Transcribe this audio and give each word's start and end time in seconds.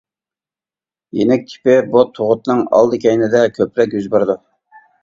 يېنىك 1.19 1.45
تىپى 1.51 1.75
بۇ 1.91 2.03
تۇغۇتنىڭ 2.17 2.65
ئالدى-كەينىدە 2.79 3.47
كۆپرەك 3.61 3.99
يۈز 4.01 4.15
بېرىدۇ. 4.17 4.43